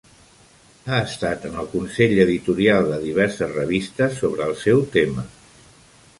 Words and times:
Ha 0.85 1.01
estat 1.09 1.45
en 1.49 1.59
el 1.63 1.69
Consell 1.73 2.15
editorial 2.23 2.89
de 2.93 2.99
diverses 3.05 3.55
revistes 3.61 4.19
sobre 4.25 4.49
el 4.51 4.59
seu 4.65 4.83
tema. 4.99 5.29